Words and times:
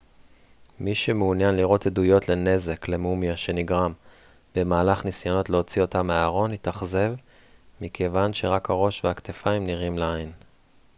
מי 0.79 0.95
שמעוניין 0.95 1.55
לראות 1.55 1.85
עדויות 1.85 2.29
לנזק 2.29 2.87
למומיה 2.87 3.37
שנגרם 3.37 3.93
במהלך 4.55 5.05
ניסיונות 5.05 5.49
להוציא 5.49 5.81
אותה 5.81 6.03
מהארון 6.03 6.53
יתאכזב 6.53 7.13
מכיוון 7.81 8.33
שרק 8.33 8.69
הראש 8.69 9.05
והכתפיים 9.05 9.65
נראים 9.65 9.97
לעין 9.97 10.31